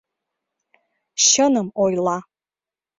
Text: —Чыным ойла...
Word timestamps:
—Чыным 1.27 1.67
ойла... 1.83 2.17